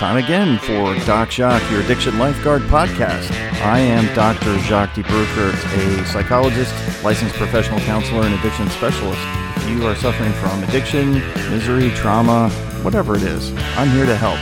[0.00, 3.30] time again for Doc Jacques, your addiction lifeguard podcast.
[3.60, 4.58] I am Dr.
[4.60, 6.72] Jacques de Bruckert, a psychologist,
[7.04, 9.20] licensed professional counselor, and addiction specialist.
[9.56, 11.12] If you are suffering from addiction,
[11.50, 12.48] misery, trauma,
[12.80, 14.38] whatever it is, I'm here to help.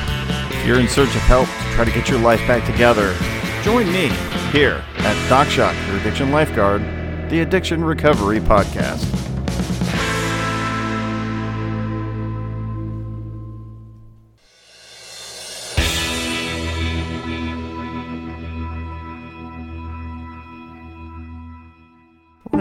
[0.52, 3.12] If you're in search of help to try to get your life back together,
[3.64, 4.10] join me
[4.52, 6.82] here at Doc Jacques, your addiction lifeguard,
[7.30, 9.27] the Addiction Recovery Podcast.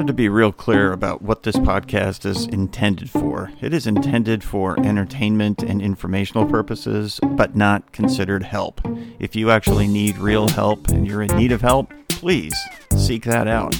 [0.07, 3.51] To be real clear about what this podcast is intended for.
[3.61, 8.81] It is intended for entertainment and informational purposes, but not considered help.
[9.19, 12.55] If you actually need real help and you're in need of help, please
[12.95, 13.75] seek that out.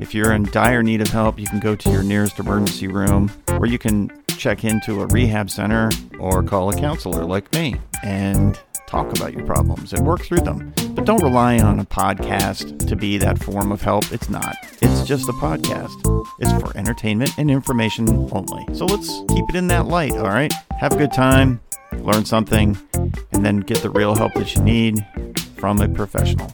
[0.00, 3.30] If you're in dire need of help, you can go to your nearest emergency room
[3.48, 8.58] or you can check into a rehab center or call a counselor like me and
[8.88, 10.72] talk about your problems and work through them.
[10.94, 14.10] But don't rely on a podcast to be that form of help.
[14.12, 14.56] It's not.
[14.80, 15.96] It's just a podcast.
[16.38, 18.66] It's for entertainment and information only.
[18.74, 20.52] So let's keep it in that light, all right?
[20.78, 22.76] Have a good time, learn something,
[23.32, 25.06] and then get the real help that you need
[25.56, 26.48] from a professional.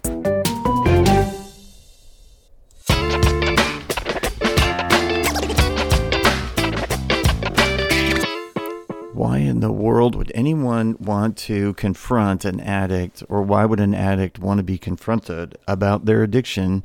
[9.12, 13.94] Why in the world would anyone want to confront an addict, or why would an
[13.94, 16.84] addict want to be confronted about their addiction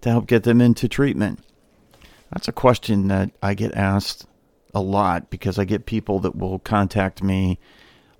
[0.00, 1.40] to help get them into treatment?
[2.32, 4.26] That's a question that I get asked
[4.74, 7.58] a lot because I get people that will contact me,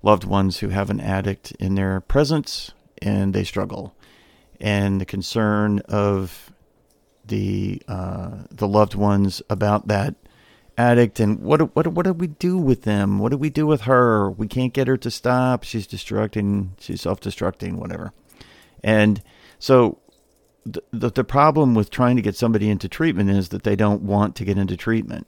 [0.01, 2.71] loved ones who have an addict in their presence
[3.01, 3.95] and they struggle.
[4.59, 6.51] And the concern of
[7.25, 10.15] the uh, the loved ones about that
[10.77, 13.19] addict and what what what do we do with them?
[13.19, 14.29] What do we do with her?
[14.31, 15.63] We can't get her to stop.
[15.63, 16.71] She's destructing.
[16.79, 17.75] She's self-destructing.
[17.75, 18.11] Whatever.
[18.83, 19.21] And
[19.59, 19.98] so
[20.91, 24.35] the, the problem with trying to get somebody into treatment is that they don't want
[24.35, 25.27] to get into treatment.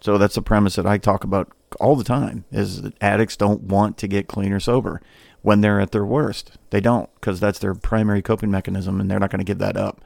[0.00, 1.50] So that's a premise that I talk about
[1.80, 5.00] all the time is that addicts don't want to get clean or sober
[5.42, 6.52] when they're at their worst.
[6.70, 9.76] They don't because that's their primary coping mechanism and they're not going to give that
[9.76, 10.00] up.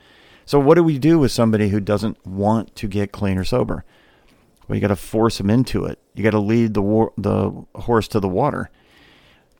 [0.44, 3.84] So what do we do with somebody who doesn't want to get clean or sober?
[4.66, 5.98] Well, you got to force them into it.
[6.14, 8.70] You got to lead the war- the horse to the water.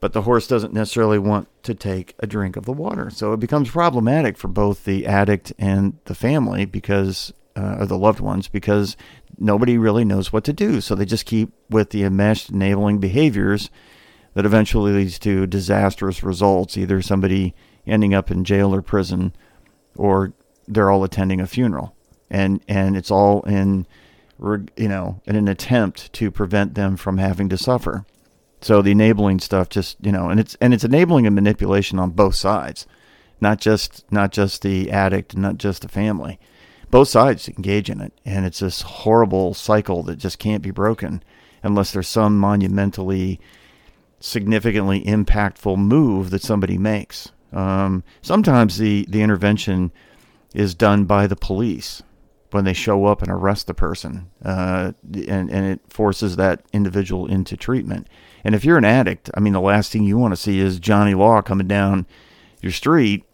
[0.03, 3.09] But the horse doesn't necessarily want to take a drink of the water.
[3.09, 7.97] So it becomes problematic for both the addict and the family because uh, or the
[7.97, 8.97] loved ones because
[9.39, 10.81] nobody really knows what to do.
[10.81, 13.71] So they just keep with the enmeshed enabling behaviors
[14.35, 17.55] that eventually leads to disastrous results, either somebody
[17.87, 19.33] ending up in jail or prison
[19.95, 20.33] or
[20.67, 21.95] they're all attending a funeral.
[22.29, 23.87] And and it's all in
[24.77, 28.05] you know, in an attempt to prevent them from having to suffer.
[28.62, 32.11] So the enabling stuff just, you know, and it's and it's enabling and manipulation on
[32.11, 32.87] both sides.
[33.41, 36.39] Not just not just the addict, not just the family.
[36.91, 41.23] Both sides engage in it, and it's this horrible cycle that just can't be broken
[41.62, 43.41] unless there's some monumentally
[44.21, 47.33] significantly impactful move that somebody makes.
[47.53, 49.93] Um, sometimes the, the intervention
[50.55, 52.03] is done by the police
[52.50, 57.27] when they show up and arrest the person, uh, and and it forces that individual
[57.27, 58.06] into treatment.
[58.45, 60.81] And if you're an addict, I mean, the last thing you want to see is
[60.81, 62.07] Johnny Law coming down
[62.61, 63.25] your street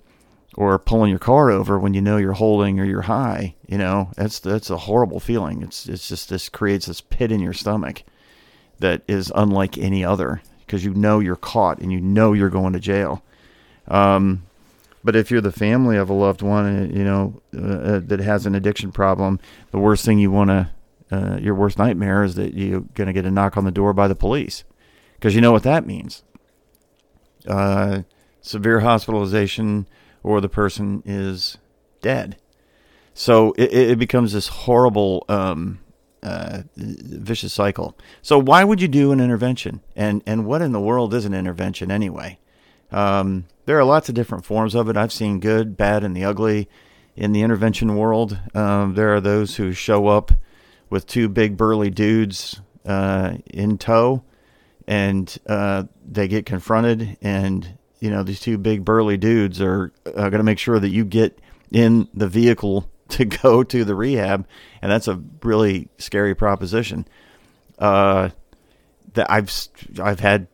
[0.55, 3.55] or pulling your car over when you know you're holding or you're high.
[3.67, 5.63] You know, that's that's a horrible feeling.
[5.63, 8.03] It's it's just this creates this pit in your stomach
[8.81, 12.73] that is unlike any other because you know you're caught and you know you're going
[12.75, 13.23] to jail.
[13.87, 14.43] Um,
[15.05, 18.21] but if you're the family of a loved one, uh, you know, uh, uh, that
[18.21, 19.41] has an addiction problem,
[19.71, 20.71] the worst thing you want to,
[21.11, 23.93] uh, your worst nightmare is that you're going to get a knock on the door
[23.93, 24.65] by the police,
[25.19, 26.23] because you know what that means.
[27.47, 28.03] Uh,
[28.41, 29.89] severe hospitalization,
[30.23, 31.59] or the person is
[32.01, 32.37] dead.
[33.15, 35.81] So it, it becomes this horrible, um,
[36.23, 37.97] uh, vicious cycle.
[38.23, 39.81] So why would you do an intervention?
[39.97, 42.39] And and what in the world is an intervention anyway?
[42.91, 44.97] Um, there are lots of different forms of it.
[44.97, 46.69] I've seen good, bad, and the ugly
[47.17, 48.39] in the intervention world.
[48.55, 50.33] Um, there are those who show up
[50.89, 54.23] with two big burly dudes uh, in tow,
[54.89, 60.31] and uh, they get confronted, and you know these two big burly dudes are, are
[60.31, 61.39] going to make sure that you get
[61.71, 64.49] in the vehicle to go to the rehab,
[64.81, 67.07] and that's a really scary proposition.
[67.79, 68.31] Uh,
[69.13, 69.53] that I've
[70.01, 70.49] I've had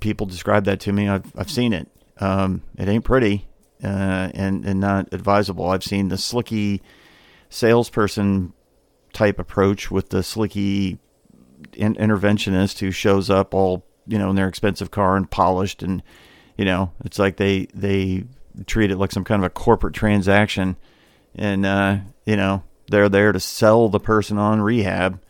[0.00, 1.08] people describe that to me.
[1.08, 1.88] I've I've seen it.
[2.18, 3.48] Um, it ain't pretty
[3.82, 5.70] uh, and and not advisable.
[5.70, 6.82] I've seen the slicky
[7.48, 8.52] salesperson
[9.14, 10.98] type approach with the slicky
[11.76, 16.02] in- interventionist who shows up all you know in their expensive car and polished and
[16.56, 18.24] You know, it's like they they
[18.66, 20.76] treat it like some kind of a corporate transaction,
[21.34, 25.20] and uh, you know they're there to sell the person on rehab,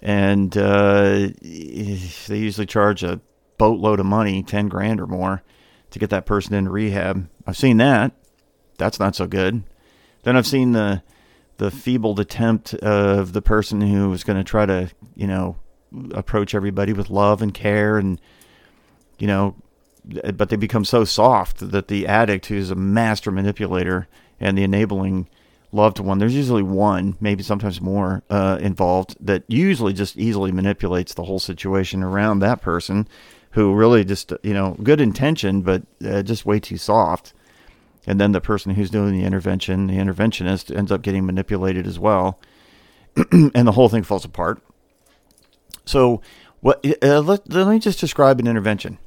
[0.00, 3.20] and uh, they usually charge a
[3.58, 5.42] boatload of money, ten grand or more,
[5.90, 7.28] to get that person in rehab.
[7.48, 8.12] I've seen that.
[8.78, 9.64] That's not so good.
[10.22, 11.02] Then I've seen the
[11.56, 15.56] the feebled attempt of the person who was going to try to, you know,
[16.12, 18.20] approach everybody with love and care and
[19.18, 19.54] you know
[20.34, 24.06] but they become so soft that the addict who's a master manipulator
[24.38, 25.28] and the enabling
[25.72, 31.14] loved one there's usually one maybe sometimes more uh, involved that usually just easily manipulates
[31.14, 33.08] the whole situation around that person
[33.54, 37.32] who really just you know good intention but uh, just way too soft.
[38.06, 41.98] And then the person who's doing the intervention the interventionist ends up getting manipulated as
[41.98, 42.38] well.
[43.32, 44.60] And the whole thing falls apart
[45.84, 46.20] so
[46.60, 48.98] what uh, let, let me just describe an intervention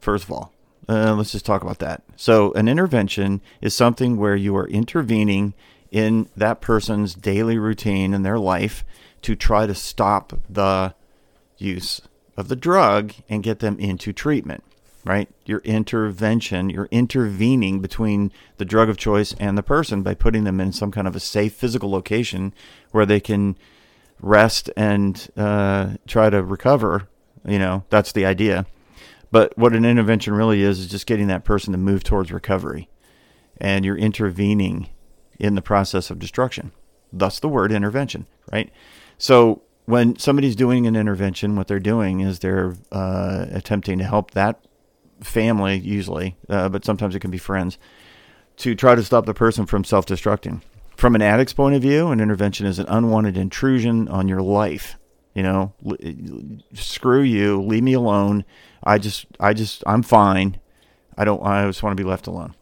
[0.00, 0.52] first of all
[0.88, 5.54] uh, let's just talk about that so an intervention is something where you are intervening
[5.92, 8.84] in that person's daily routine in their life
[9.20, 10.94] to try to stop the
[11.58, 12.00] use
[12.36, 14.64] of the drug and get them into treatment,
[15.04, 15.28] right?
[15.44, 20.60] Your intervention, you're intervening between the drug of choice and the person by putting them
[20.60, 22.54] in some kind of a safe physical location
[22.90, 23.56] where they can
[24.22, 27.08] rest and uh, try to recover.
[27.46, 28.64] You know, that's the idea.
[29.30, 32.88] But what an intervention really is, is just getting that person to move towards recovery.
[33.58, 34.88] And you're intervening
[35.38, 36.72] in the process of destruction.
[37.12, 38.70] Thus the word intervention, right?
[39.18, 44.32] So when somebody's doing an intervention, what they're doing is they're uh, attempting to help
[44.32, 44.64] that
[45.20, 47.78] family, usually, uh, but sometimes it can be friends,
[48.58, 50.62] to try to stop the person from self destructing.
[51.02, 54.94] From an addict's point of view, an intervention is an unwanted intrusion on your life.
[55.34, 55.72] You know,
[56.74, 58.44] screw you, leave me alone.
[58.84, 60.60] I just, I just, I'm fine.
[61.18, 62.54] I don't, I just want to be left alone.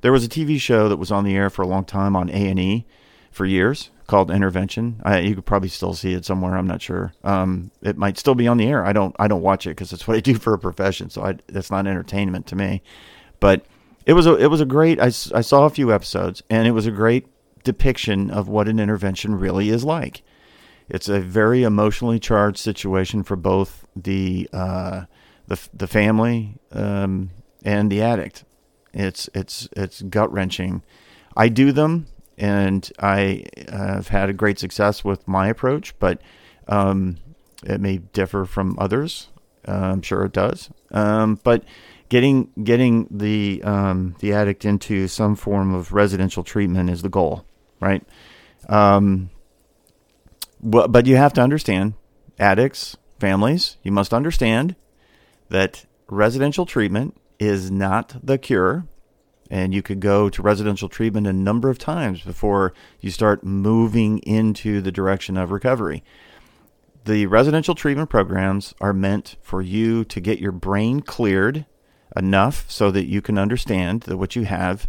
[0.00, 2.30] There was a TV show that was on the air for a long time on
[2.30, 2.84] A and E
[3.30, 5.00] for years called Intervention.
[5.04, 6.56] I, you could probably still see it somewhere.
[6.56, 7.14] I'm not sure.
[7.22, 8.84] Um, it might still be on the air.
[8.84, 9.14] I don't.
[9.20, 11.10] I don't watch it because it's what I do for a profession.
[11.10, 12.82] So I, that's not entertainment to me.
[13.38, 13.64] But
[14.04, 14.34] it was a.
[14.34, 14.98] It was a great.
[14.98, 17.28] I, I saw a few episodes, and it was a great
[17.64, 20.22] depiction of what an intervention really is like.
[20.88, 25.04] It's a very emotionally charged situation for both the uh,
[25.46, 27.30] the the family um,
[27.64, 28.44] and the addict.
[28.92, 30.82] It's it's it's gut wrenching.
[31.36, 32.06] I do them
[32.36, 36.20] and I have had a great success with my approach, but
[36.68, 37.18] um,
[37.64, 39.28] it may differ from others.
[39.66, 40.70] Uh, I'm sure it does.
[40.90, 41.64] Um, but
[42.08, 47.44] getting getting the um, the addict into some form of residential treatment is the goal,
[47.80, 48.02] right?
[48.68, 49.30] Um,
[50.60, 51.94] but, but you have to understand,
[52.38, 54.76] addicts, families, you must understand
[55.50, 58.86] that residential treatment is not the cure
[59.50, 64.18] and you could go to residential treatment a number of times before you start moving
[64.20, 66.02] into the direction of recovery.
[67.04, 71.66] The residential treatment programs are meant for you to get your brain cleared
[72.16, 74.88] enough so that you can understand that what you have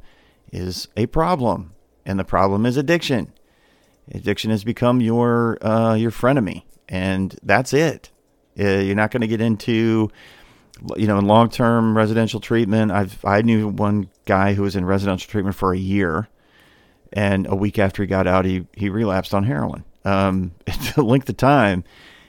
[0.51, 1.74] is a problem,
[2.05, 3.31] and the problem is addiction.
[4.11, 8.11] Addiction has become your uh, your frenemy, and that's it.
[8.59, 10.11] Uh, you're not going to get into
[10.97, 15.29] you know, long term residential treatment, I've I knew one guy who was in residential
[15.29, 16.27] treatment for a year,
[17.13, 19.83] and a week after he got out, he he relapsed on heroin.
[20.03, 20.51] Um,
[20.95, 21.83] the length of time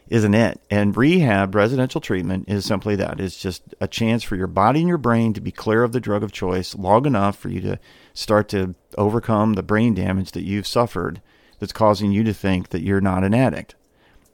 [0.08, 0.60] isn't it?
[0.70, 3.20] And rehab, residential treatment, is simply that.
[3.20, 6.00] It's just a chance for your body and your brain to be clear of the
[6.00, 7.78] drug of choice long enough for you to
[8.14, 11.20] start to overcome the brain damage that you've suffered
[11.58, 13.74] that's causing you to think that you're not an addict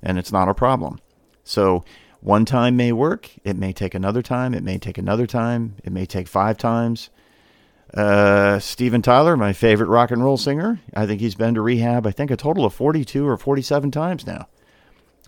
[0.03, 0.99] and it's not a problem.
[1.45, 1.85] So
[2.21, 3.31] one time may work.
[3.45, 4.55] It may take another time.
[4.55, 5.77] It may take another time.
[5.85, 7.11] It may take five times.
[7.95, 12.07] Uh, Steven Tyler, my favorite rock and roll singer, I think he's been to rehab,
[12.07, 14.47] I think a total of 42 or 47 times now.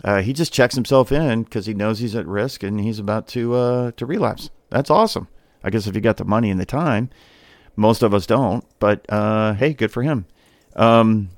[0.05, 3.27] Uh, he just checks himself in because he knows he's at risk and he's about
[3.27, 4.51] to uh, to relapse.
[4.69, 5.27] That's awesome.
[5.63, 7.09] I guess if you got the money and the time,
[7.75, 8.63] most of us don't.
[8.79, 10.27] But uh, hey, good for him.
[10.75, 11.29] Um,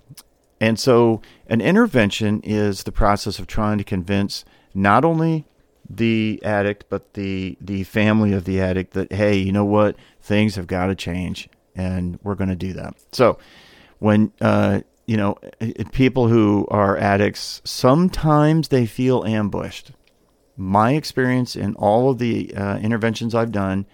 [0.59, 4.43] and so, an intervention is the process of trying to convince
[4.73, 5.45] not only
[5.89, 10.55] the addict but the the family of the addict that hey you know what things
[10.55, 11.47] have got to change
[11.77, 13.37] and we're going to do that so
[13.99, 15.35] when uh, you know
[15.91, 19.91] people who are addicts sometimes they feel ambushed
[20.55, 23.85] my experience in all of the uh, interventions i've done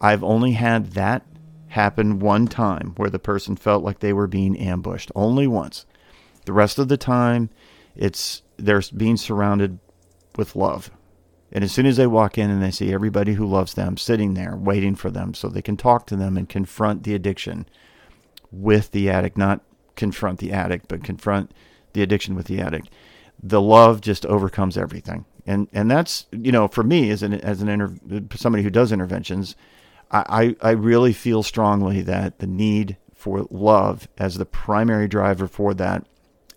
[0.00, 1.26] i've only had that
[1.68, 5.84] happen one time where the person felt like they were being ambushed only once
[6.44, 7.50] the rest of the time
[7.94, 9.78] it's they're being surrounded
[10.36, 10.90] with love.
[11.50, 14.34] And as soon as they walk in and they see everybody who loves them sitting
[14.34, 17.66] there waiting for them so they can talk to them and confront the addiction
[18.50, 19.60] with the addict, not
[19.96, 21.52] confront the addict, but confront
[21.92, 22.90] the addiction with the addict.
[23.42, 25.24] The love just overcomes everything.
[25.46, 27.94] And and that's, you know, for me as an as an inter,
[28.34, 29.56] somebody who does interventions,
[30.12, 35.72] I, I really feel strongly that the need for love as the primary driver for
[35.74, 36.06] that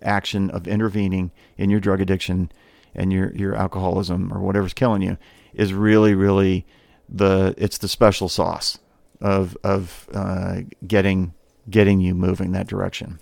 [0.02, 2.52] action of intervening in your drug addiction
[2.94, 5.16] and your your alcoholism or whatever's killing you
[5.54, 6.66] is really really
[7.08, 8.78] the it's the special sauce
[9.20, 11.32] of of uh, getting
[11.70, 13.18] getting you moving that direction.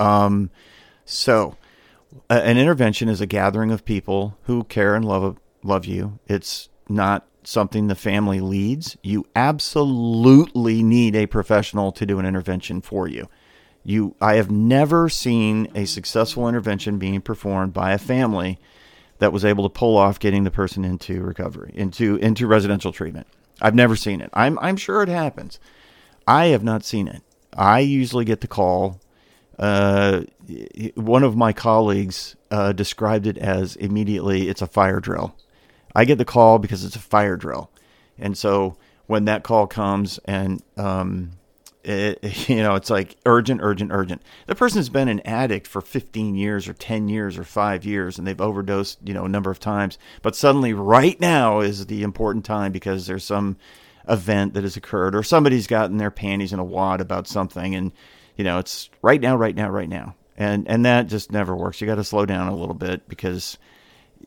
[0.00, 0.50] Um,
[1.04, 1.56] so
[2.28, 6.18] an intervention is a gathering of people who care and love love you.
[6.26, 8.96] It's not something the family leads.
[9.02, 13.28] You absolutely need a professional to do an intervention for you.
[13.82, 18.58] You, I have never seen a successful intervention being performed by a family
[19.18, 23.26] that was able to pull off getting the person into recovery, into into residential treatment.
[23.60, 24.30] I've never seen it.
[24.32, 25.60] I'm I'm sure it happens.
[26.26, 27.22] I have not seen it.
[27.56, 29.00] I usually get the call.
[29.60, 30.22] Uh,
[30.94, 35.36] one of my colleagues uh, described it as immediately it's a fire drill.
[35.94, 37.70] I get the call because it's a fire drill,
[38.18, 38.76] and so
[39.06, 41.32] when that call comes and um,
[41.84, 44.22] it, you know, it's like urgent, urgent, urgent.
[44.46, 48.26] The person's been an addict for 15 years or 10 years or five years and
[48.26, 49.98] they've overdosed, you know, a number of times.
[50.22, 53.56] But suddenly, right now is the important time because there's some
[54.08, 57.74] event that has occurred or somebody's gotten their panties in a wad about something.
[57.74, 57.92] And,
[58.36, 60.14] you know, it's right now, right now, right now.
[60.36, 61.80] And, and that just never works.
[61.80, 63.58] You got to slow down a little bit because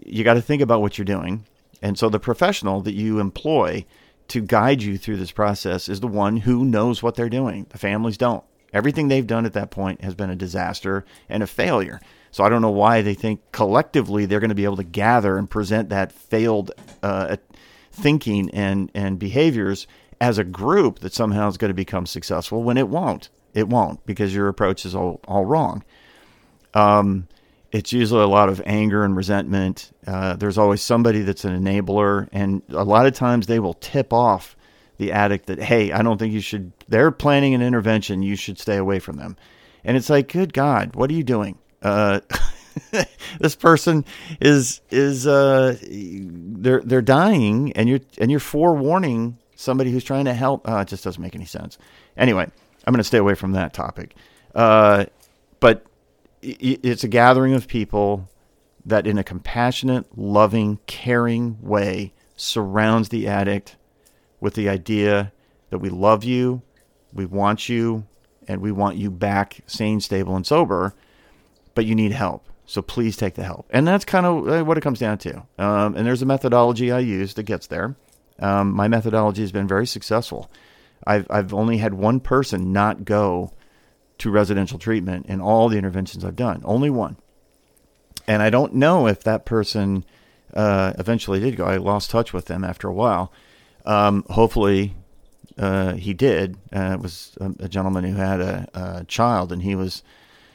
[0.05, 1.45] you got to think about what you're doing.
[1.81, 3.85] And so the professional that you employ
[4.29, 7.65] to guide you through this process is the one who knows what they're doing.
[7.69, 8.43] The families don't.
[8.73, 11.99] Everything they've done at that point has been a disaster and a failure.
[12.31, 15.37] So I don't know why they think collectively they're going to be able to gather
[15.37, 16.71] and present that failed
[17.03, 17.37] uh,
[17.91, 19.85] thinking and, and behaviors
[20.19, 23.29] as a group that somehow is going to become successful when it won't.
[23.53, 25.83] It won't because your approach is all, all wrong.
[26.73, 27.27] Um,
[27.71, 29.91] it's usually a lot of anger and resentment.
[30.05, 34.13] Uh, there's always somebody that's an enabler, and a lot of times they will tip
[34.13, 34.55] off
[34.97, 36.71] the addict that, hey, I don't think you should.
[36.87, 38.21] They're planning an intervention.
[38.21, 39.37] You should stay away from them.
[39.83, 41.57] And it's like, good God, what are you doing?
[41.81, 42.21] Uh,
[43.39, 44.05] this person
[44.39, 50.33] is is uh, they're they're dying, and you're and you're forewarning somebody who's trying to
[50.33, 50.67] help.
[50.69, 51.77] Uh, it just doesn't make any sense.
[52.15, 52.49] Anyway,
[52.85, 54.15] I'm going to stay away from that topic.
[54.53, 55.05] Uh,
[55.59, 55.85] but
[56.41, 58.29] it's a gathering of people
[58.85, 63.77] that, in a compassionate, loving, caring way, surrounds the addict
[64.41, 65.31] with the idea
[65.69, 66.61] that we love you,
[67.13, 68.05] we want you,
[68.47, 70.93] and we want you back sane, stable, and sober,
[71.75, 72.49] but you need help.
[72.65, 73.65] So please take the help.
[73.69, 75.43] And that's kind of uh, what it comes down to.
[75.57, 77.95] Um, and there's a methodology I use that gets there.
[78.39, 80.49] Um, my methodology has been very successful.
[81.05, 83.53] I've, I've only had one person not go
[84.19, 86.61] to residential treatment in all the interventions I've done.
[86.63, 87.17] Only one.
[88.27, 90.05] And I don't know if that person
[90.53, 91.65] uh, eventually did go.
[91.65, 93.31] I lost touch with them after a while.
[93.85, 94.95] Um, hopefully,
[95.57, 96.57] uh, he did.
[96.73, 100.03] Uh, it was a, a, gentleman who had a, a, child, and he was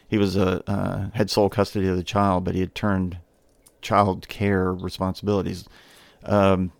[0.08, 3.18] he was a uh, had sole custody of the child, but he had turned
[3.82, 5.68] child care responsibilities
[6.24, 6.72] um,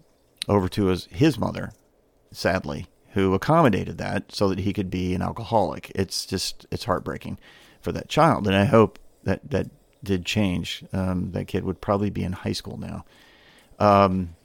[0.48, 1.72] over to his his mother.
[2.32, 2.86] Sadly,
[3.18, 5.90] who accommodated that so that he could be an alcoholic.
[5.92, 7.36] It's just it's heartbreaking
[7.80, 9.66] for that child, and I hope that that
[10.04, 10.84] did change.
[10.92, 13.04] Um, that kid would probably be in high school now.
[13.80, 14.36] Um,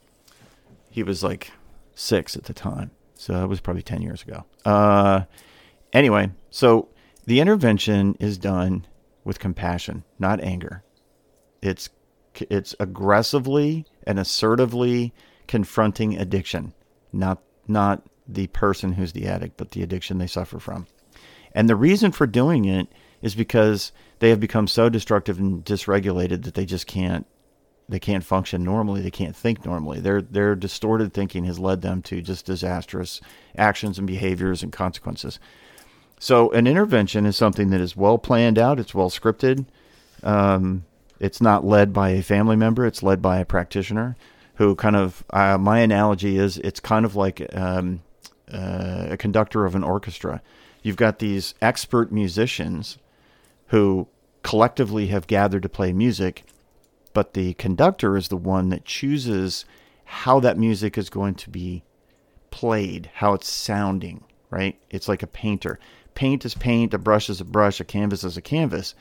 [0.90, 1.52] he was like
[1.94, 4.44] six at the time, so that was probably ten years ago.
[4.64, 5.22] Uh,
[5.92, 6.88] anyway, so
[7.26, 8.86] the intervention is done
[9.22, 10.82] with compassion, not anger.
[11.62, 11.90] It's
[12.50, 15.14] it's aggressively and assertively
[15.46, 16.74] confronting addiction,
[17.12, 20.86] not not the person who's the addict, but the addiction they suffer from.
[21.52, 22.88] And the reason for doing it
[23.22, 27.26] is because they have become so destructive and dysregulated that they just can't
[27.86, 30.00] they can't function normally, they can't think normally.
[30.00, 33.20] Their their distorted thinking has led them to just disastrous
[33.56, 35.38] actions and behaviors and consequences.
[36.18, 39.66] So an intervention is something that is well planned out, it's well scripted.
[40.22, 40.86] Um,
[41.20, 44.16] it's not led by a family member, it's led by a practitioner
[44.54, 48.02] who kind of uh, my analogy is it's kind of like um,
[48.52, 50.42] uh, a conductor of an orchestra.
[50.82, 52.98] You've got these expert musicians
[53.68, 54.06] who
[54.42, 56.44] collectively have gathered to play music,
[57.14, 59.64] but the conductor is the one that chooses
[60.04, 61.82] how that music is going to be
[62.50, 64.78] played, how it's sounding, right?
[64.90, 65.78] It's like a painter.
[66.14, 68.94] Paint is paint, a brush is a brush, a canvas is a canvas.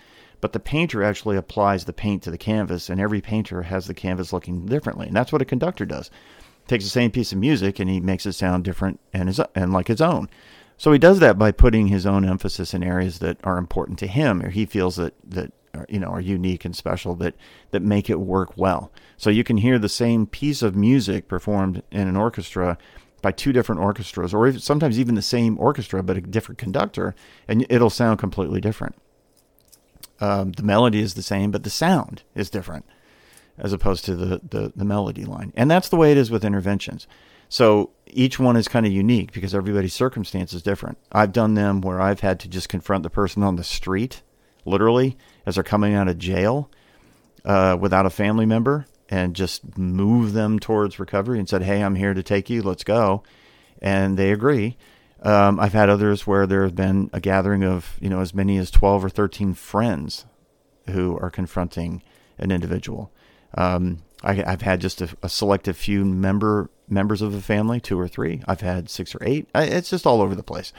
[0.43, 3.93] but the painter actually applies the paint to the canvas, and every painter has the
[3.93, 6.11] canvas looking differently, and that's what a conductor does.
[6.67, 9.73] Takes the same piece of music and he makes it sound different and his and
[9.73, 10.29] like his own.
[10.77, 14.07] So he does that by putting his own emphasis in areas that are important to
[14.07, 17.35] him, or he feels that that are, you know are unique and special that
[17.71, 18.91] that make it work well.
[19.17, 22.77] So you can hear the same piece of music performed in an orchestra
[23.21, 27.15] by two different orchestras, or sometimes even the same orchestra but a different conductor,
[27.47, 28.95] and it'll sound completely different.
[30.19, 32.85] Um, the melody is the same, but the sound is different
[33.57, 35.53] as opposed to the, the, the melody line.
[35.55, 37.07] And that's the way it is with interventions.
[37.49, 40.97] So each one is kind of unique because everybody's circumstance is different.
[41.11, 44.23] I've done them where I've had to just confront the person on the street,
[44.65, 46.71] literally, as they're coming out of jail
[47.45, 51.95] uh, without a family member and just move them towards recovery and said, Hey, I'm
[51.95, 52.63] here to take you.
[52.63, 53.21] Let's go.
[53.81, 54.77] And they agree.
[55.21, 58.57] Um, I've had others where there have been a gathering of, you know, as many
[58.57, 60.25] as 12 or 13 friends
[60.89, 62.01] who are confronting
[62.37, 63.11] an individual.
[63.55, 67.99] Um, I, have had just a, a, selective few member members of the family, two
[67.99, 68.41] or three.
[68.47, 69.47] I've had six or eight.
[69.53, 70.71] I, it's just all over the place,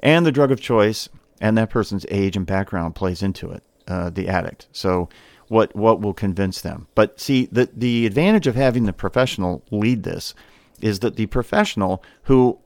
[0.00, 1.08] and the drug of choice
[1.40, 3.62] and that person's age and background plays into it.
[3.88, 4.68] Uh, the addict.
[4.72, 5.08] So,
[5.48, 6.88] what what will convince them?
[6.94, 10.34] But see, the the advantage of having the professional lead this
[10.80, 12.58] is that the professional who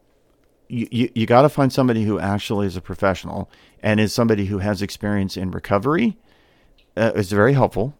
[0.69, 3.51] you, you, you got to find somebody who actually is a professional
[3.83, 6.17] and is somebody who has experience in recovery
[6.97, 7.95] uh, is very helpful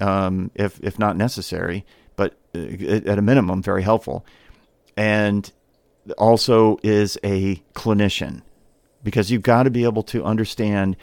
[0.00, 1.84] um, if if not necessary,
[2.16, 4.24] but uh, at a minimum, very helpful.
[4.96, 5.50] And
[6.16, 8.42] also is a clinician
[9.02, 10.96] because you've got to be able to understand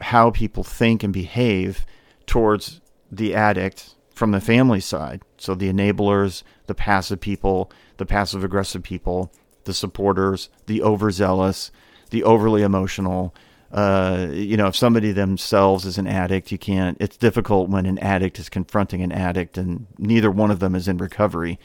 [0.00, 1.84] how people think and behave
[2.26, 2.80] towards
[3.10, 5.22] the addict from the family side.
[5.38, 9.32] So the enablers, the passive people, the passive aggressive people,
[9.64, 11.70] the supporters, the overzealous,
[12.10, 13.34] the overly emotional,
[13.72, 16.96] uh, you know, if somebody themselves is an addict, you can't.
[17.00, 20.88] It's difficult when an addict is confronting an addict, and neither one of them is
[20.88, 21.58] in recovery.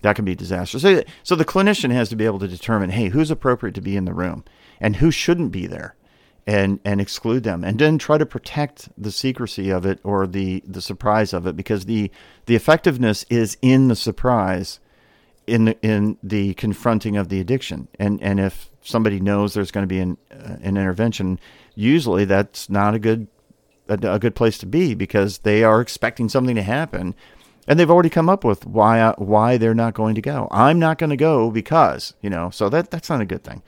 [0.00, 0.82] That can be disastrous.
[0.82, 3.96] So, so the clinician has to be able to determine, hey, who's appropriate to be
[3.96, 4.44] in the room,
[4.80, 5.94] and who shouldn't be there,
[6.46, 10.62] and and exclude them, and then try to protect the secrecy of it or the
[10.66, 12.10] the surprise of it, because the
[12.46, 14.80] the effectiveness is in the surprise,
[15.46, 19.82] in the, in the confronting of the addiction, and and if somebody knows there's going
[19.82, 21.38] to be an, uh, an intervention,
[21.74, 23.26] usually that's not a good
[23.88, 27.14] a, a, good place to be because they are expecting something to happen,
[27.66, 30.48] and they've already come up with why uh, why they're not going to go.
[30.50, 32.50] I'm not going to go because you know.
[32.50, 33.62] So that that's not a good thing.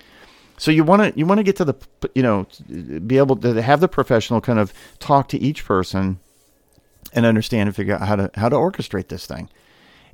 [0.56, 1.74] So you want to you want to get to the
[2.14, 2.46] you know
[3.06, 6.20] be able to have the professional kind of talk to each person
[7.12, 9.48] and understand and figure out how to how to orchestrate this thing.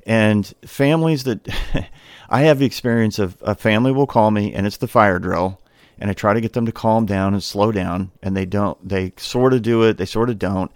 [0.05, 1.47] And families that
[2.29, 5.59] I have the experience of a family will call me and it's the fire drill
[5.99, 8.77] and I try to get them to calm down and slow down and they don't
[8.87, 10.71] they sort of do it, they sort of don't.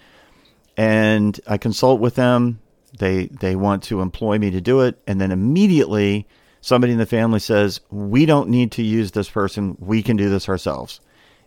[0.77, 2.59] And I consult with them.
[2.97, 6.27] They they want to employ me to do it and then immediately
[6.61, 9.77] somebody in the family says, "We don't need to use this person.
[9.79, 10.99] We can do this ourselves."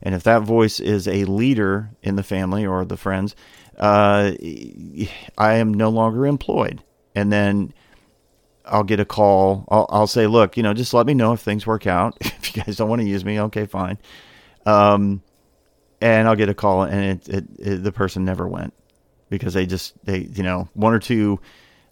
[0.02, 3.34] And if that voice is a leader in the family or the friends,
[3.76, 4.32] uh,
[5.36, 6.82] I am no longer employed.
[7.18, 7.72] And then
[8.64, 9.64] I'll get a call.
[9.68, 12.16] I'll, I'll say, look, you know, just let me know if things work out.
[12.20, 13.98] if you guys don't want to use me, okay, fine.
[14.64, 15.22] Um,
[16.00, 18.72] and I'll get a call, and it, it, it, the person never went
[19.30, 21.40] because they just they you know one or two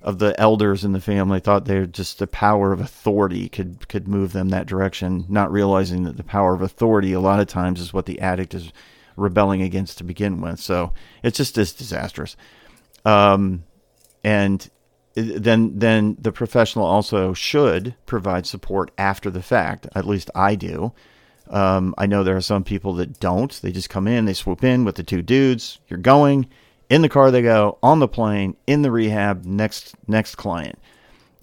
[0.00, 4.06] of the elders in the family thought they're just the power of authority could could
[4.06, 7.80] move them that direction, not realizing that the power of authority a lot of times
[7.80, 8.72] is what the addict is
[9.16, 10.60] rebelling against to begin with.
[10.60, 10.92] So
[11.24, 12.36] it's just as disastrous.
[13.04, 13.64] Um,
[14.22, 14.68] and
[15.16, 19.88] then then the professional also should provide support after the fact.
[19.94, 20.92] At least I do.
[21.48, 23.52] Um, I know there are some people that don't.
[23.62, 25.78] They just come in, they swoop in with the two dudes.
[25.88, 26.48] You're going
[26.90, 27.30] in the car.
[27.30, 29.44] They go on the plane in the rehab.
[29.44, 30.78] Next next client,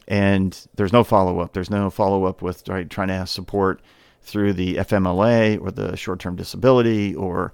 [0.08, 1.54] and there's no follow up.
[1.54, 3.82] There's no follow up with right, trying to have support
[4.22, 7.52] through the FMLA or the short term disability or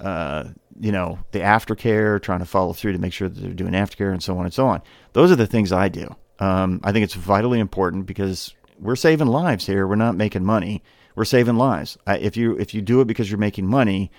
[0.00, 0.44] uh,
[0.78, 4.12] you know, the aftercare, trying to follow through to make sure that they're doing aftercare
[4.12, 4.82] and so on and so on.
[5.12, 6.14] Those are the things I do.
[6.38, 9.86] Um, I think it's vitally important because we're saving lives here.
[9.86, 10.82] We're not making money.
[11.14, 11.96] We're saving lives.
[12.06, 14.10] I, if you if you do it because you're making money,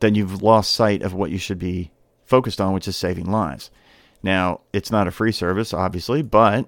[0.00, 1.90] then you've lost sight of what you should be
[2.24, 3.70] focused on, which is saving lives.
[4.22, 6.66] Now, it's not a free service, obviously, but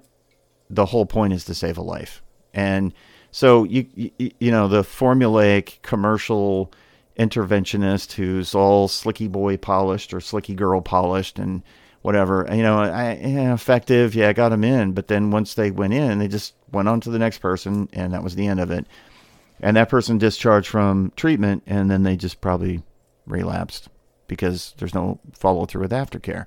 [0.69, 2.23] the whole point is to save a life.
[2.53, 2.93] And
[3.31, 6.73] so you you, you know the formulaic commercial
[7.19, 11.63] interventionist who's all slicky boy polished or slicky girl polished and
[12.03, 12.47] whatever.
[12.51, 14.15] You know, I, yeah, effective.
[14.15, 14.93] Yeah, I got them in.
[14.93, 18.13] But then once they went in, they just went on to the next person, and
[18.13, 18.87] that was the end of it.
[19.61, 22.83] And that person discharged from treatment, and then they just probably
[23.27, 23.89] relapsed
[24.27, 26.47] because there's no follow through with aftercare.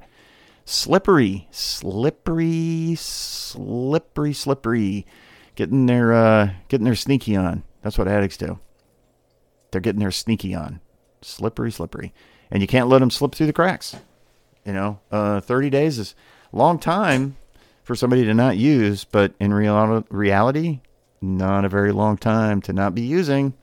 [0.66, 5.06] Slippery, slippery, slippery, slippery.
[5.56, 7.64] Getting their uh, getting their sneaky on.
[7.82, 8.60] That's what addicts do.
[9.76, 10.80] They're getting their sneaky on.
[11.22, 12.14] Slippery, slippery,
[12.50, 13.94] and you can't let them slip through the cracks.
[14.66, 16.16] You know, uh, 30 days is
[16.54, 17.36] a long time
[17.84, 20.80] for somebody to not use, but in real, reality,
[21.20, 23.54] not a very long time to not be using,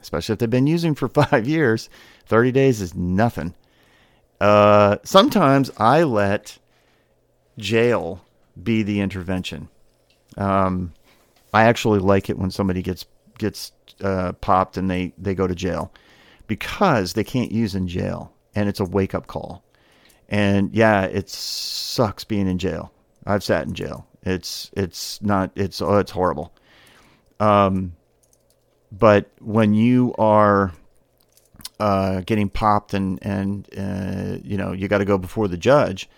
[0.00, 1.90] especially if they've been using for five years.
[2.26, 3.52] 30 days is nothing.
[4.40, 6.56] Uh, sometimes I let
[7.58, 8.24] jail
[8.62, 9.68] be the intervention.
[10.36, 10.92] Um,
[11.52, 13.06] I actually like it when somebody gets
[13.38, 15.92] gets uh, popped and they, they go to jail
[16.46, 19.64] because they can't use in jail, and it's a wake up call.
[20.28, 22.92] And yeah, it sucks being in jail.
[23.26, 24.06] I've sat in jail.
[24.22, 26.52] It's it's not it's oh, it's horrible.
[27.40, 27.96] Um,
[28.90, 30.72] but when you are
[31.80, 36.08] uh, getting popped and and uh, you know you got to go before the judge,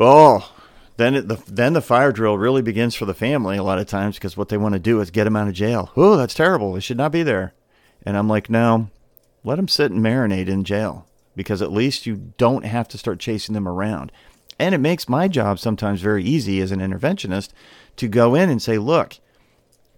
[0.00, 0.53] oh,
[0.96, 3.86] then it, the then the fire drill really begins for the family a lot of
[3.86, 5.90] times because what they want to do is get them out of jail.
[5.96, 6.72] Oh, that's terrible.
[6.72, 7.52] They should not be there.
[8.06, 8.90] And I'm like, no,
[9.42, 13.18] let them sit and marinate in jail because at least you don't have to start
[13.18, 14.12] chasing them around.
[14.58, 17.50] And it makes my job sometimes very easy as an interventionist
[17.96, 19.18] to go in and say, look,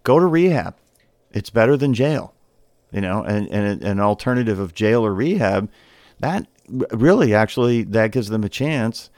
[0.02, 0.76] go to rehab.
[1.32, 2.32] It's better than jail.
[2.90, 5.68] You know, and, and an alternative of jail or rehab,
[6.20, 9.10] that really actually that gives them a chance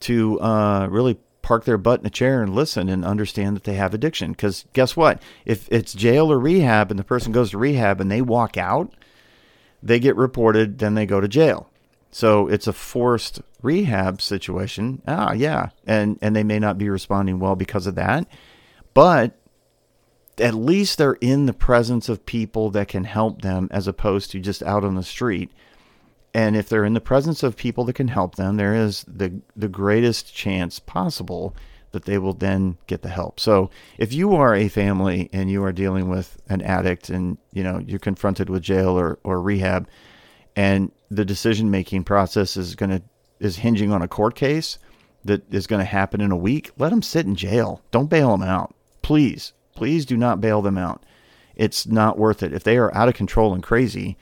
[0.00, 3.74] to uh, really park their butt in a chair and listen and understand that they
[3.74, 4.32] have addiction.
[4.32, 5.22] Because guess what?
[5.44, 8.92] If it's jail or rehab and the person goes to rehab and they walk out,
[9.82, 11.70] they get reported, then they go to jail.
[12.10, 15.02] So it's a forced rehab situation.
[15.06, 18.26] Ah, yeah, and and they may not be responding well because of that,
[18.94, 19.36] but
[20.38, 24.40] at least they're in the presence of people that can help them as opposed to
[24.40, 25.50] just out on the street.
[26.36, 29.40] And if they're in the presence of people that can help them, there is the
[29.56, 31.56] the greatest chance possible
[31.92, 33.40] that they will then get the help.
[33.40, 37.62] So if you are a family and you are dealing with an addict and you
[37.64, 39.88] know you're confronted with jail or, or rehab
[40.54, 43.02] and the decision making process is to
[43.40, 44.78] is hinging on a court case
[45.24, 47.80] that is going to happen in a week, let them sit in jail.
[47.90, 48.74] Don't bail them out.
[49.00, 51.02] Please, please do not bail them out.
[51.54, 52.52] It's not worth it.
[52.52, 54.18] If they are out of control and crazy,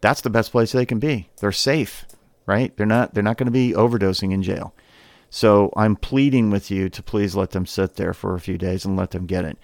[0.00, 1.28] that's the best place they can be.
[1.40, 2.04] They're safe,
[2.46, 2.76] right?
[2.76, 4.74] They're not they're not going to be overdosing in jail.
[5.30, 8.84] So I'm pleading with you to please let them sit there for a few days
[8.84, 9.58] and let them get it.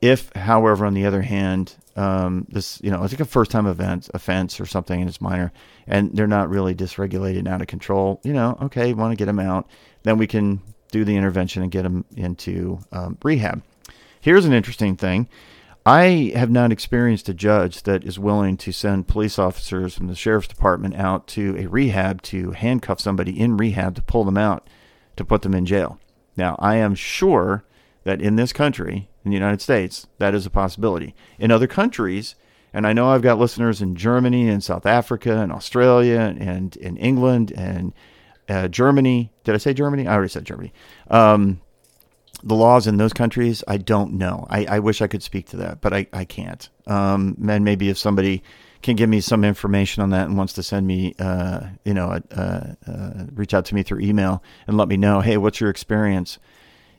[0.00, 3.66] If, however, on the other hand, um, this you know it's like a first time
[3.66, 5.52] event offense or something and it's minor,
[5.86, 9.26] and they're not really dysregulated and out of control, you know, okay, want to get
[9.26, 9.68] them out,
[10.02, 13.62] then we can do the intervention and get them into um, rehab.
[14.20, 15.28] Here's an interesting thing.
[15.84, 20.14] I have not experienced a judge that is willing to send police officers from the
[20.14, 24.68] sheriff's department out to a rehab to handcuff somebody in rehab to pull them out
[25.16, 25.98] to put them in jail.
[26.36, 27.64] Now, I am sure
[28.04, 31.14] that in this country, in the United States, that is a possibility.
[31.38, 32.36] In other countries,
[32.72, 36.96] and I know I've got listeners in Germany and South Africa and Australia and in
[36.96, 37.92] England and
[38.48, 39.32] uh, Germany.
[39.44, 40.06] Did I say Germany?
[40.06, 40.72] I already said Germany.
[41.10, 41.60] Um,
[42.42, 44.46] the laws in those countries, I don't know.
[44.50, 46.68] I, I, wish I could speak to that, but I, I can't.
[46.86, 48.42] Um, and maybe if somebody
[48.82, 52.20] can give me some information on that and wants to send me, uh, you know,
[52.32, 55.70] uh, uh, reach out to me through email and let me know, hey, what's your
[55.70, 56.38] experience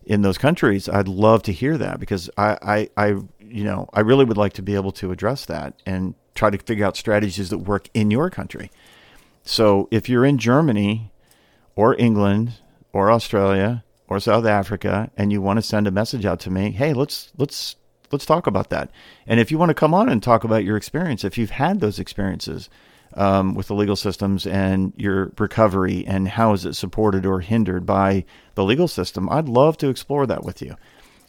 [0.05, 0.87] in those countries?
[0.87, 3.07] I'd love to hear that because I, I, I,
[3.39, 6.57] you know, I really would like to be able to address that and try to
[6.57, 8.71] figure out strategies that work in your country.
[9.43, 11.11] So if you're in Germany
[11.75, 12.53] or England
[12.93, 16.71] or Australia or South Africa and you want to send a message out to me,
[16.71, 17.75] hey, let's let's
[18.11, 18.91] let's talk about that.
[19.27, 21.79] And if you want to come on and talk about your experience, if you've had
[21.79, 22.69] those experiences
[23.15, 27.85] um, with the legal systems and your recovery and how is it supported or hindered
[27.85, 30.75] by the legal system, I'd love to explore that with you.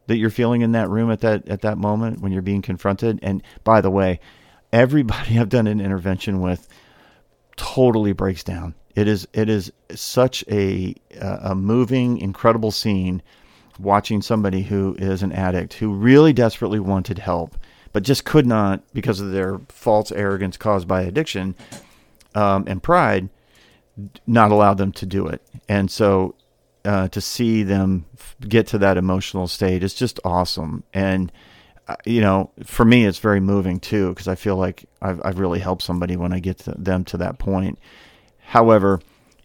[0.06, 3.18] that you're feeling in that room at that at that moment when you're being confronted
[3.22, 4.20] and by the way,
[4.72, 6.68] everybody I've done an intervention with
[7.58, 13.22] totally breaks down it is it is such a a moving, incredible scene
[13.78, 17.56] watching somebody who is an addict who really desperately wanted help,
[17.92, 21.54] but just could not because of their false arrogance caused by addiction
[22.34, 23.28] um, and pride,
[24.26, 25.42] not allow them to do it.
[25.68, 26.34] And so
[26.84, 28.04] uh, to see them
[28.40, 30.82] get to that emotional state is just awesome.
[30.92, 31.30] And
[31.88, 35.38] Uh, you know, for me, it's very moving too because I feel like I've, I've
[35.38, 37.78] really helped somebody when I get to them to that point.
[38.38, 39.00] However,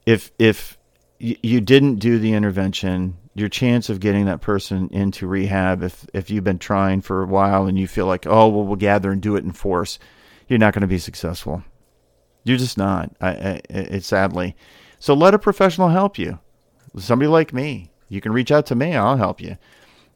[0.06, 0.78] if if
[1.20, 6.30] you didn't do the intervention, your chance of getting that person into rehab, if if
[6.30, 9.22] you've been trying for a while and you feel like, oh, well, we'll gather and
[9.22, 10.00] do it in force,
[10.48, 11.64] you're not going to be successful.
[12.44, 13.16] You're just not.
[13.22, 14.56] I, I, it sadly.
[15.00, 16.40] So let a professional help you.
[16.98, 17.92] Somebody like me.
[18.10, 18.96] You can reach out to me.
[18.96, 19.58] I'll help you.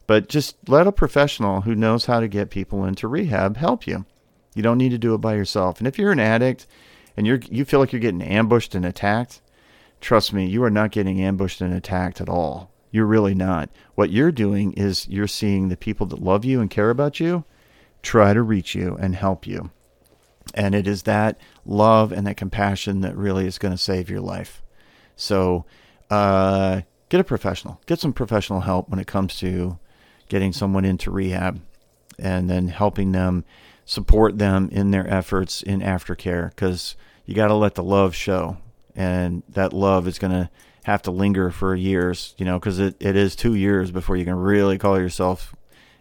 [0.08, 4.06] But just let a professional who knows how to get people into rehab help you.
[4.54, 5.78] You don't need to do it by yourself.
[5.78, 6.66] And if you're an addict
[7.14, 9.42] and you're you feel like you're getting ambushed and attacked,
[10.00, 12.72] trust me, you are not getting ambushed and attacked at all.
[12.90, 13.68] You're really not.
[13.96, 17.44] What you're doing is you're seeing the people that love you and care about you
[18.00, 19.70] try to reach you and help you.
[20.54, 24.22] And it is that love and that compassion that really is going to save your
[24.22, 24.62] life.
[25.16, 25.66] So,
[26.08, 27.82] uh, get a professional.
[27.84, 29.78] Get some professional help when it comes to
[30.28, 31.60] getting someone into rehab
[32.18, 33.44] and then helping them
[33.84, 38.58] support them in their efforts in aftercare because you got to let the love show.
[38.94, 40.50] And that love is going to
[40.84, 44.24] have to linger for years, you know, because it, it is two years before you
[44.24, 45.54] can really call yourself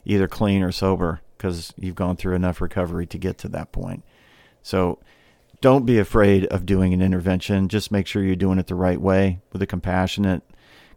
[0.05, 4.03] either clean or sober because you've gone through enough recovery to get to that point.
[4.63, 4.99] So
[5.61, 7.67] don't be afraid of doing an intervention.
[7.67, 10.43] Just make sure you're doing it the right way with a compassionate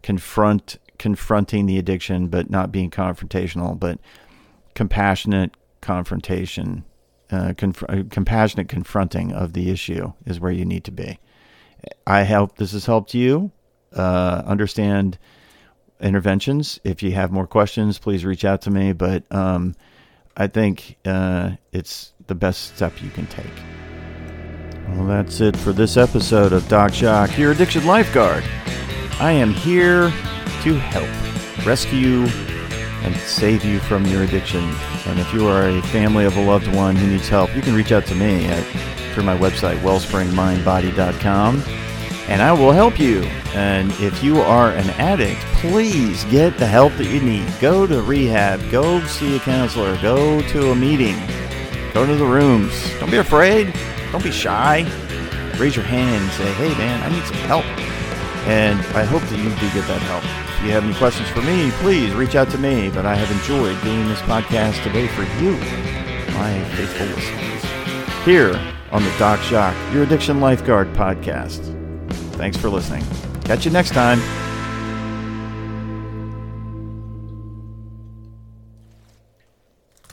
[0.01, 3.99] confront confronting the addiction, but not being confrontational, but
[4.75, 6.85] compassionate confrontation,
[7.31, 11.17] uh, conf- uh, compassionate confronting of the issue is where you need to be.
[12.05, 13.51] I hope this has helped you
[13.93, 15.17] uh, understand
[15.99, 16.79] interventions.
[16.83, 18.93] If you have more questions, please reach out to me.
[18.93, 19.73] But um,
[20.37, 23.45] I think uh, it's the best step you can take.
[24.89, 28.43] Well, that's it for this episode of Doc Jacques, your addiction lifeguard.
[29.19, 30.13] I am here
[30.61, 31.09] to help
[31.65, 32.27] rescue
[33.03, 34.63] and save you from your addiction.
[35.07, 37.75] And if you are a family of a loved one who needs help, you can
[37.75, 38.63] reach out to me at,
[39.13, 41.63] through my website, wellspringmindbody.com,
[42.27, 43.23] and I will help you.
[43.53, 47.51] And if you are an addict, please get the help that you need.
[47.59, 51.17] Go to rehab, go see a counselor, go to a meeting,
[51.93, 52.73] go to the rooms.
[52.99, 53.73] Don't be afraid,
[54.11, 54.83] don't be shy.
[55.57, 57.65] Raise your hand and say, hey man, I need some help.
[58.47, 60.40] And I hope that you do get that help.
[60.61, 62.91] If you have any questions for me, please reach out to me.
[62.91, 65.53] But I have enjoyed doing this podcast today for you,
[66.37, 68.23] my faithful listeners.
[68.23, 71.75] Here on the Doc Jacques, your Addiction Lifeguard podcast.
[72.35, 73.03] Thanks for listening.
[73.43, 74.19] Catch you next time.